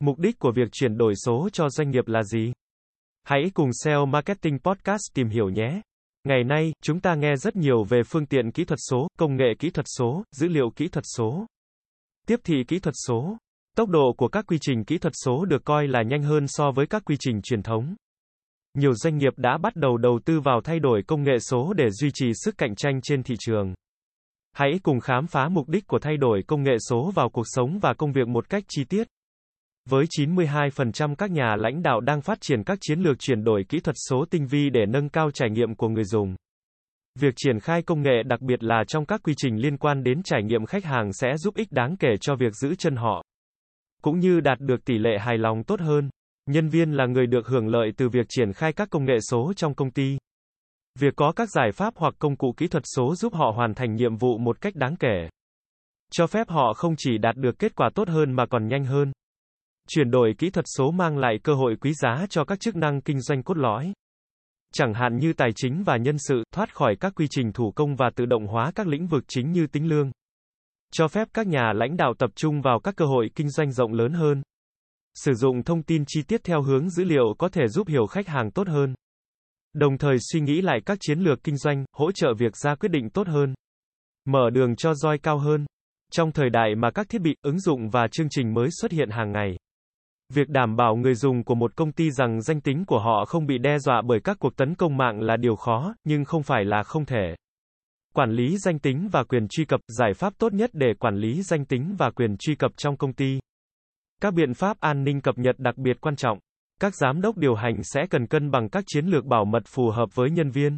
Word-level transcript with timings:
Mục 0.00 0.18
đích 0.18 0.38
của 0.38 0.52
việc 0.52 0.68
chuyển 0.72 0.96
đổi 0.98 1.14
số 1.16 1.48
cho 1.52 1.68
doanh 1.68 1.90
nghiệp 1.90 2.08
là 2.08 2.22
gì? 2.22 2.52
Hãy 3.24 3.50
cùng 3.54 3.70
SEO 3.72 4.06
Marketing 4.06 4.58
Podcast 4.58 5.02
tìm 5.14 5.28
hiểu 5.28 5.48
nhé. 5.48 5.80
Ngày 6.24 6.44
nay, 6.44 6.72
chúng 6.82 7.00
ta 7.00 7.14
nghe 7.14 7.36
rất 7.36 7.56
nhiều 7.56 7.84
về 7.84 8.02
phương 8.02 8.26
tiện 8.26 8.52
kỹ 8.52 8.64
thuật 8.64 8.78
số, 8.90 9.08
công 9.18 9.36
nghệ 9.36 9.54
kỹ 9.58 9.70
thuật 9.70 9.86
số, 9.98 10.24
dữ 10.36 10.48
liệu 10.48 10.70
kỹ 10.76 10.88
thuật 10.88 11.04
số, 11.16 11.46
tiếp 12.26 12.40
thị 12.44 12.64
kỹ 12.68 12.78
thuật 12.78 12.94
số. 13.06 13.36
Tốc 13.76 13.88
độ 13.88 14.14
của 14.16 14.28
các 14.28 14.46
quy 14.46 14.58
trình 14.60 14.84
kỹ 14.84 14.98
thuật 14.98 15.12
số 15.24 15.44
được 15.44 15.64
coi 15.64 15.88
là 15.88 16.02
nhanh 16.02 16.22
hơn 16.22 16.48
so 16.48 16.70
với 16.70 16.86
các 16.86 17.02
quy 17.04 17.16
trình 17.20 17.42
truyền 17.42 17.62
thống. 17.62 17.94
Nhiều 18.74 18.94
doanh 18.94 19.18
nghiệp 19.18 19.32
đã 19.36 19.58
bắt 19.58 19.76
đầu 19.76 19.96
đầu 19.96 20.20
tư 20.24 20.40
vào 20.40 20.60
thay 20.64 20.78
đổi 20.80 21.02
công 21.06 21.22
nghệ 21.22 21.38
số 21.38 21.72
để 21.72 21.90
duy 21.90 22.10
trì 22.14 22.26
sức 22.34 22.58
cạnh 22.58 22.74
tranh 22.74 23.00
trên 23.02 23.22
thị 23.22 23.34
trường. 23.38 23.74
Hãy 24.52 24.80
cùng 24.82 25.00
khám 25.00 25.26
phá 25.26 25.48
mục 25.48 25.68
đích 25.68 25.86
của 25.86 25.98
thay 25.98 26.16
đổi 26.16 26.42
công 26.46 26.62
nghệ 26.62 26.76
số 26.88 27.10
vào 27.14 27.28
cuộc 27.28 27.46
sống 27.46 27.78
và 27.78 27.94
công 27.94 28.12
việc 28.12 28.28
một 28.28 28.48
cách 28.48 28.64
chi 28.68 28.84
tiết. 28.84 29.08
Với 29.90 30.04
92% 30.04 31.14
các 31.14 31.30
nhà 31.30 31.56
lãnh 31.56 31.82
đạo 31.82 32.00
đang 32.00 32.20
phát 32.20 32.38
triển 32.40 32.64
các 32.64 32.78
chiến 32.80 33.00
lược 33.00 33.18
chuyển 33.18 33.44
đổi 33.44 33.64
kỹ 33.68 33.80
thuật 33.80 33.96
số 34.08 34.24
tinh 34.30 34.46
vi 34.46 34.70
để 34.70 34.86
nâng 34.86 35.08
cao 35.08 35.30
trải 35.30 35.50
nghiệm 35.50 35.74
của 35.74 35.88
người 35.88 36.04
dùng. 36.04 36.36
Việc 37.20 37.34
triển 37.36 37.60
khai 37.60 37.82
công 37.82 38.02
nghệ 38.02 38.22
đặc 38.26 38.40
biệt 38.40 38.64
là 38.64 38.84
trong 38.88 39.06
các 39.06 39.20
quy 39.22 39.34
trình 39.36 39.56
liên 39.56 39.76
quan 39.76 40.02
đến 40.02 40.22
trải 40.22 40.42
nghiệm 40.42 40.66
khách 40.66 40.84
hàng 40.84 41.12
sẽ 41.12 41.36
giúp 41.36 41.54
ích 41.54 41.72
đáng 41.72 41.96
kể 41.96 42.08
cho 42.20 42.34
việc 42.34 42.54
giữ 42.54 42.74
chân 42.74 42.96
họ, 42.96 43.22
cũng 44.02 44.18
như 44.18 44.40
đạt 44.40 44.60
được 44.60 44.84
tỷ 44.84 44.98
lệ 44.98 45.18
hài 45.20 45.38
lòng 45.38 45.64
tốt 45.64 45.80
hơn. 45.80 46.10
Nhân 46.46 46.68
viên 46.68 46.92
là 46.92 47.06
người 47.06 47.26
được 47.26 47.46
hưởng 47.46 47.68
lợi 47.68 47.92
từ 47.96 48.08
việc 48.08 48.26
triển 48.28 48.52
khai 48.52 48.72
các 48.72 48.90
công 48.90 49.04
nghệ 49.04 49.20
số 49.30 49.52
trong 49.56 49.74
công 49.74 49.90
ty. 49.90 50.18
Việc 51.00 51.16
có 51.16 51.32
các 51.36 51.48
giải 51.50 51.72
pháp 51.72 51.94
hoặc 51.96 52.14
công 52.18 52.36
cụ 52.36 52.54
kỹ 52.56 52.68
thuật 52.68 52.82
số 52.96 53.14
giúp 53.14 53.34
họ 53.34 53.52
hoàn 53.56 53.74
thành 53.74 53.94
nhiệm 53.94 54.16
vụ 54.16 54.38
một 54.38 54.60
cách 54.60 54.76
đáng 54.76 54.96
kể. 54.96 55.28
Cho 56.12 56.26
phép 56.26 56.48
họ 56.48 56.72
không 56.72 56.94
chỉ 56.98 57.18
đạt 57.18 57.36
được 57.36 57.58
kết 57.58 57.74
quả 57.76 57.90
tốt 57.94 58.08
hơn 58.08 58.32
mà 58.32 58.46
còn 58.46 58.68
nhanh 58.68 58.84
hơn. 58.84 59.12
Chuyển 59.88 60.10
đổi 60.10 60.34
kỹ 60.38 60.50
thuật 60.50 60.64
số 60.76 60.90
mang 60.90 61.18
lại 61.18 61.38
cơ 61.42 61.54
hội 61.54 61.76
quý 61.80 61.92
giá 61.92 62.26
cho 62.30 62.44
các 62.44 62.60
chức 62.60 62.76
năng 62.76 63.00
kinh 63.00 63.20
doanh 63.20 63.42
cốt 63.42 63.56
lõi. 63.56 63.92
Chẳng 64.74 64.94
hạn 64.94 65.16
như 65.16 65.32
tài 65.32 65.50
chính 65.56 65.82
và 65.82 65.96
nhân 65.96 66.16
sự, 66.18 66.42
thoát 66.52 66.74
khỏi 66.74 66.96
các 67.00 67.12
quy 67.16 67.26
trình 67.30 67.52
thủ 67.52 67.72
công 67.76 67.96
và 67.96 68.10
tự 68.16 68.26
động 68.26 68.46
hóa 68.46 68.72
các 68.74 68.86
lĩnh 68.86 69.06
vực 69.06 69.24
chính 69.28 69.52
như 69.52 69.66
tính 69.66 69.88
lương. 69.88 70.10
Cho 70.92 71.08
phép 71.08 71.28
các 71.34 71.46
nhà 71.46 71.72
lãnh 71.74 71.96
đạo 71.96 72.14
tập 72.18 72.30
trung 72.34 72.60
vào 72.60 72.80
các 72.80 72.96
cơ 72.96 73.04
hội 73.04 73.30
kinh 73.34 73.50
doanh 73.50 73.72
rộng 73.72 73.92
lớn 73.92 74.12
hơn. 74.12 74.42
Sử 75.14 75.34
dụng 75.34 75.62
thông 75.62 75.82
tin 75.82 76.04
chi 76.06 76.22
tiết 76.22 76.44
theo 76.44 76.62
hướng 76.62 76.90
dữ 76.90 77.04
liệu 77.04 77.34
có 77.38 77.48
thể 77.48 77.68
giúp 77.68 77.88
hiểu 77.88 78.06
khách 78.06 78.28
hàng 78.28 78.50
tốt 78.50 78.68
hơn. 78.68 78.94
Đồng 79.72 79.98
thời 79.98 80.16
suy 80.32 80.40
nghĩ 80.40 80.60
lại 80.60 80.80
các 80.86 80.98
chiến 81.00 81.18
lược 81.18 81.42
kinh 81.42 81.56
doanh, 81.56 81.84
hỗ 81.92 82.12
trợ 82.12 82.34
việc 82.38 82.56
ra 82.56 82.74
quyết 82.74 82.88
định 82.88 83.10
tốt 83.10 83.26
hơn. 83.26 83.54
Mở 84.24 84.50
đường 84.50 84.76
cho 84.76 84.94
roi 84.94 85.18
cao 85.18 85.38
hơn. 85.38 85.66
Trong 86.12 86.32
thời 86.32 86.50
đại 86.50 86.74
mà 86.74 86.90
các 86.90 87.08
thiết 87.08 87.20
bị, 87.20 87.34
ứng 87.42 87.60
dụng 87.60 87.90
và 87.90 88.08
chương 88.12 88.28
trình 88.30 88.54
mới 88.54 88.68
xuất 88.80 88.92
hiện 88.92 89.10
hàng 89.10 89.32
ngày. 89.32 89.56
Việc 90.34 90.48
đảm 90.48 90.76
bảo 90.76 90.96
người 90.96 91.14
dùng 91.14 91.44
của 91.44 91.54
một 91.54 91.76
công 91.76 91.92
ty 91.92 92.10
rằng 92.10 92.42
danh 92.42 92.60
tính 92.60 92.84
của 92.84 92.98
họ 92.98 93.24
không 93.24 93.46
bị 93.46 93.58
đe 93.58 93.78
dọa 93.78 94.02
bởi 94.02 94.20
các 94.20 94.36
cuộc 94.40 94.56
tấn 94.56 94.74
công 94.74 94.96
mạng 94.96 95.20
là 95.20 95.36
điều 95.36 95.56
khó, 95.56 95.94
nhưng 96.04 96.24
không 96.24 96.42
phải 96.42 96.64
là 96.64 96.82
không 96.82 97.04
thể. 97.04 97.34
Quản 98.14 98.30
lý 98.30 98.58
danh 98.58 98.78
tính 98.78 99.08
và 99.12 99.24
quyền 99.24 99.48
truy 99.48 99.64
cập, 99.64 99.80
giải 99.88 100.14
pháp 100.14 100.32
tốt 100.38 100.52
nhất 100.52 100.70
để 100.72 100.94
quản 100.98 101.16
lý 101.16 101.42
danh 101.42 101.64
tính 101.64 101.94
và 101.98 102.10
quyền 102.10 102.36
truy 102.36 102.54
cập 102.54 102.70
trong 102.76 102.96
công 102.96 103.12
ty. 103.12 103.38
Các 104.20 104.34
biện 104.34 104.54
pháp 104.54 104.80
an 104.80 105.04
ninh 105.04 105.20
cập 105.20 105.38
nhật 105.38 105.58
đặc 105.58 105.76
biệt 105.76 106.00
quan 106.00 106.16
trọng. 106.16 106.38
Các 106.80 106.94
giám 106.94 107.20
đốc 107.20 107.36
điều 107.36 107.54
hành 107.54 107.76
sẽ 107.82 108.00
cần 108.10 108.26
cân 108.26 108.50
bằng 108.50 108.68
các 108.68 108.84
chiến 108.86 109.06
lược 109.06 109.24
bảo 109.24 109.44
mật 109.44 109.62
phù 109.66 109.90
hợp 109.90 110.14
với 110.14 110.30
nhân 110.30 110.50
viên. 110.50 110.76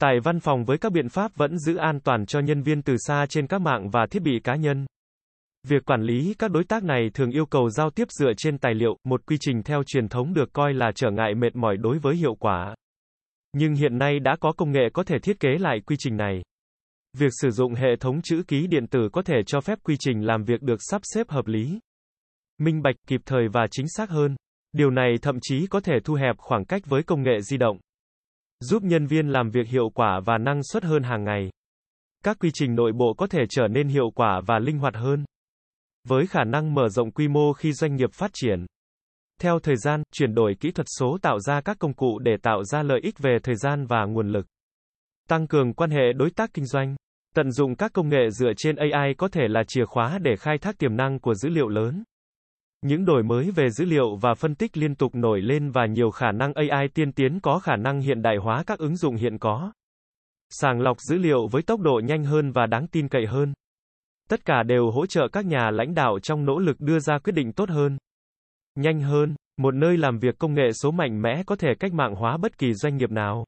Tại 0.00 0.20
văn 0.24 0.40
phòng 0.40 0.64
với 0.64 0.78
các 0.78 0.92
biện 0.92 1.08
pháp 1.08 1.36
vẫn 1.36 1.58
giữ 1.58 1.76
an 1.76 2.00
toàn 2.00 2.26
cho 2.26 2.40
nhân 2.40 2.62
viên 2.62 2.82
từ 2.82 2.96
xa 2.98 3.26
trên 3.28 3.46
các 3.46 3.60
mạng 3.60 3.90
và 3.90 4.06
thiết 4.10 4.22
bị 4.22 4.40
cá 4.44 4.54
nhân. 4.54 4.86
Việc 5.68 5.84
quản 5.84 6.02
lý 6.02 6.34
các 6.38 6.50
đối 6.50 6.64
tác 6.64 6.84
này 6.84 7.10
thường 7.14 7.30
yêu 7.30 7.46
cầu 7.46 7.70
giao 7.70 7.90
tiếp 7.90 8.08
dựa 8.10 8.32
trên 8.36 8.58
tài 8.58 8.74
liệu, 8.74 8.96
một 9.04 9.26
quy 9.26 9.36
trình 9.40 9.62
theo 9.62 9.82
truyền 9.86 10.08
thống 10.08 10.34
được 10.34 10.52
coi 10.52 10.74
là 10.74 10.92
trở 10.94 11.10
ngại 11.10 11.34
mệt 11.34 11.56
mỏi 11.56 11.76
đối 11.76 11.98
với 11.98 12.16
hiệu 12.16 12.34
quả. 12.34 12.74
Nhưng 13.52 13.74
hiện 13.74 13.98
nay 13.98 14.20
đã 14.20 14.36
có 14.40 14.52
công 14.52 14.72
nghệ 14.72 14.88
có 14.92 15.02
thể 15.02 15.18
thiết 15.22 15.40
kế 15.40 15.48
lại 15.58 15.80
quy 15.86 15.96
trình 15.98 16.16
này. 16.16 16.42
Việc 17.18 17.30
sử 17.42 17.50
dụng 17.50 17.74
hệ 17.74 17.96
thống 18.00 18.20
chữ 18.22 18.42
ký 18.48 18.66
điện 18.66 18.86
tử 18.86 19.08
có 19.12 19.22
thể 19.22 19.36
cho 19.46 19.60
phép 19.60 19.78
quy 19.82 19.96
trình 19.98 20.26
làm 20.26 20.44
việc 20.44 20.62
được 20.62 20.78
sắp 20.80 21.00
xếp 21.04 21.28
hợp 21.28 21.46
lý, 21.46 21.80
minh 22.58 22.82
bạch, 22.82 22.96
kịp 23.06 23.20
thời 23.26 23.48
và 23.52 23.66
chính 23.70 23.86
xác 23.88 24.10
hơn. 24.10 24.36
Điều 24.72 24.90
này 24.90 25.14
thậm 25.22 25.38
chí 25.42 25.66
có 25.66 25.80
thể 25.80 25.94
thu 26.04 26.14
hẹp 26.14 26.38
khoảng 26.38 26.64
cách 26.64 26.82
với 26.86 27.02
công 27.02 27.22
nghệ 27.22 27.40
di 27.40 27.56
động, 27.56 27.78
giúp 28.60 28.82
nhân 28.82 29.06
viên 29.06 29.28
làm 29.28 29.50
việc 29.50 29.68
hiệu 29.68 29.90
quả 29.94 30.20
và 30.24 30.38
năng 30.38 30.60
suất 30.62 30.84
hơn 30.84 31.02
hàng 31.02 31.24
ngày. 31.24 31.50
Các 32.24 32.36
quy 32.40 32.50
trình 32.54 32.74
nội 32.74 32.92
bộ 32.92 33.14
có 33.18 33.26
thể 33.26 33.40
trở 33.50 33.68
nên 33.68 33.88
hiệu 33.88 34.10
quả 34.14 34.40
và 34.46 34.58
linh 34.58 34.78
hoạt 34.78 34.94
hơn 34.94 35.24
với 36.08 36.26
khả 36.26 36.44
năng 36.44 36.74
mở 36.74 36.88
rộng 36.88 37.10
quy 37.10 37.28
mô 37.28 37.52
khi 37.52 37.72
doanh 37.72 37.96
nghiệp 37.96 38.12
phát 38.12 38.30
triển. 38.34 38.66
Theo 39.40 39.58
thời 39.58 39.76
gian, 39.76 40.02
chuyển 40.12 40.34
đổi 40.34 40.54
kỹ 40.60 40.70
thuật 40.70 40.86
số 40.98 41.18
tạo 41.22 41.40
ra 41.40 41.60
các 41.60 41.76
công 41.78 41.94
cụ 41.94 42.18
để 42.18 42.36
tạo 42.42 42.64
ra 42.64 42.82
lợi 42.82 43.00
ích 43.02 43.18
về 43.18 43.38
thời 43.42 43.56
gian 43.56 43.86
và 43.86 44.04
nguồn 44.04 44.28
lực. 44.28 44.46
Tăng 45.28 45.46
cường 45.46 45.74
quan 45.74 45.90
hệ 45.90 46.12
đối 46.16 46.30
tác 46.30 46.50
kinh 46.54 46.66
doanh. 46.66 46.96
Tận 47.34 47.52
dụng 47.52 47.76
các 47.76 47.92
công 47.92 48.08
nghệ 48.08 48.30
dựa 48.30 48.52
trên 48.56 48.76
AI 48.76 49.14
có 49.18 49.28
thể 49.28 49.42
là 49.48 49.62
chìa 49.68 49.84
khóa 49.84 50.18
để 50.18 50.36
khai 50.36 50.58
thác 50.58 50.78
tiềm 50.78 50.96
năng 50.96 51.18
của 51.18 51.34
dữ 51.34 51.48
liệu 51.48 51.68
lớn. 51.68 52.04
Những 52.82 53.04
đổi 53.04 53.22
mới 53.22 53.50
về 53.50 53.70
dữ 53.70 53.84
liệu 53.84 54.16
và 54.16 54.34
phân 54.34 54.54
tích 54.54 54.76
liên 54.76 54.94
tục 54.94 55.14
nổi 55.14 55.40
lên 55.40 55.70
và 55.70 55.86
nhiều 55.86 56.10
khả 56.10 56.32
năng 56.32 56.52
AI 56.54 56.88
tiên 56.94 57.12
tiến 57.12 57.40
có 57.40 57.58
khả 57.58 57.76
năng 57.76 58.00
hiện 58.00 58.22
đại 58.22 58.36
hóa 58.36 58.64
các 58.66 58.78
ứng 58.78 58.96
dụng 58.96 59.16
hiện 59.16 59.38
có. 59.38 59.72
Sàng 60.50 60.80
lọc 60.80 61.00
dữ 61.00 61.16
liệu 61.18 61.46
với 61.46 61.62
tốc 61.62 61.80
độ 61.80 62.00
nhanh 62.04 62.24
hơn 62.24 62.52
và 62.52 62.66
đáng 62.66 62.86
tin 62.86 63.08
cậy 63.08 63.26
hơn. 63.26 63.52
Tất 64.30 64.44
cả 64.44 64.62
đều 64.62 64.90
hỗ 64.90 65.06
trợ 65.06 65.28
các 65.32 65.46
nhà 65.46 65.70
lãnh 65.70 65.94
đạo 65.94 66.18
trong 66.22 66.44
nỗ 66.44 66.58
lực 66.58 66.80
đưa 66.80 66.98
ra 66.98 67.18
quyết 67.18 67.32
định 67.32 67.52
tốt 67.52 67.68
hơn, 67.68 67.98
nhanh 68.74 69.00
hơn. 69.00 69.34
Một 69.56 69.74
nơi 69.74 69.96
làm 69.96 70.18
việc 70.18 70.38
công 70.38 70.54
nghệ 70.54 70.72
số 70.72 70.90
mạnh 70.90 71.22
mẽ 71.22 71.42
có 71.46 71.56
thể 71.56 71.68
cách 71.80 71.92
mạng 71.92 72.14
hóa 72.14 72.36
bất 72.36 72.58
kỳ 72.58 72.74
doanh 72.74 72.96
nghiệp 72.96 73.10
nào. 73.10 73.44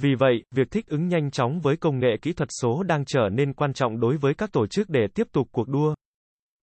Vì 0.00 0.14
vậy, 0.18 0.42
việc 0.54 0.70
thích 0.70 0.86
ứng 0.86 1.08
nhanh 1.08 1.30
chóng 1.30 1.60
với 1.60 1.76
công 1.76 1.98
nghệ 1.98 2.16
kỹ 2.22 2.32
thuật 2.32 2.48
số 2.60 2.82
đang 2.82 3.04
trở 3.04 3.28
nên 3.32 3.52
quan 3.52 3.72
trọng 3.72 4.00
đối 4.00 4.16
với 4.16 4.34
các 4.34 4.52
tổ 4.52 4.66
chức 4.66 4.90
để 4.90 5.06
tiếp 5.14 5.26
tục 5.32 5.48
cuộc 5.52 5.68
đua. 5.68 5.94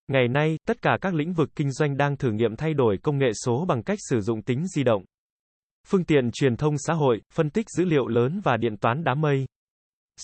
Ngày 0.07 0.27
nay, 0.27 0.57
tất 0.67 0.81
cả 0.81 0.97
các 1.01 1.13
lĩnh 1.13 1.33
vực 1.33 1.49
kinh 1.55 1.71
doanh 1.71 1.97
đang 1.97 2.17
thử 2.17 2.31
nghiệm 2.31 2.55
thay 2.55 2.73
đổi 2.73 2.97
công 3.03 3.17
nghệ 3.17 3.29
số 3.45 3.65
bằng 3.67 3.83
cách 3.83 3.99
sử 4.09 4.21
dụng 4.21 4.41
tính 4.41 4.67
di 4.67 4.83
động, 4.83 5.03
phương 5.87 6.05
tiện 6.05 6.31
truyền 6.31 6.55
thông 6.55 6.77
xã 6.77 6.93
hội, 6.93 7.21
phân 7.33 7.49
tích 7.49 7.65
dữ 7.69 7.85
liệu 7.85 8.07
lớn 8.07 8.41
và 8.43 8.57
điện 8.57 8.77
toán 8.77 9.03
đám 9.03 9.21
mây. 9.21 9.45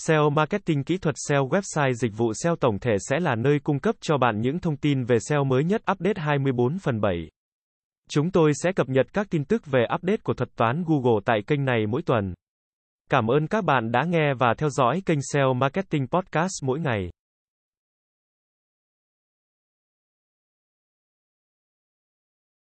SEO 0.06 0.30
Marketing 0.30 0.84
Kỹ 0.84 0.98
thuật 0.98 1.14
SEO 1.28 1.48
Website 1.48 1.92
Dịch 1.92 2.12
vụ 2.16 2.32
SEO 2.34 2.56
tổng 2.56 2.78
thể 2.78 2.96
sẽ 3.08 3.20
là 3.20 3.34
nơi 3.34 3.58
cung 3.58 3.80
cấp 3.80 3.94
cho 4.00 4.18
bạn 4.18 4.40
những 4.40 4.58
thông 4.58 4.76
tin 4.76 5.04
về 5.04 5.18
SEO 5.20 5.44
mới 5.44 5.64
nhất 5.64 5.82
update 5.92 6.20
24 6.20 6.78
phần 6.78 7.00
7. 7.00 7.28
Chúng 8.10 8.30
tôi 8.30 8.52
sẽ 8.54 8.72
cập 8.72 8.88
nhật 8.88 9.06
các 9.12 9.26
tin 9.30 9.44
tức 9.44 9.66
về 9.66 9.84
update 9.94 10.16
của 10.16 10.34
thuật 10.34 10.56
toán 10.56 10.84
Google 10.86 11.20
tại 11.24 11.38
kênh 11.46 11.64
này 11.64 11.86
mỗi 11.86 12.02
tuần. 12.02 12.34
Cảm 13.10 13.26
ơn 13.26 13.46
các 13.46 13.64
bạn 13.64 13.92
đã 13.92 14.04
nghe 14.04 14.34
và 14.34 14.54
theo 14.58 14.68
dõi 14.70 15.02
kênh 15.06 15.18
SEO 15.32 15.54
Marketing 15.54 16.06
Podcast 16.06 16.64
mỗi 16.64 16.80
ngày. 16.80 17.10